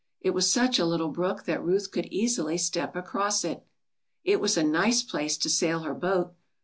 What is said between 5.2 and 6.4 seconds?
to sail her boat.